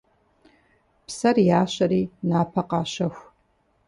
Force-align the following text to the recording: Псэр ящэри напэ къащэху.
Псэр 1.05 1.35
ящэри 1.61 2.01
напэ 2.29 2.61
къащэху. 2.69 3.25